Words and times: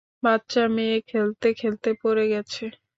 বাচ্চা 0.23 0.63
মেয়ে 0.75 0.97
খেলতে-খেলতে 1.09 1.89
পড়ে 2.01 2.25
গেছে। 2.33 2.63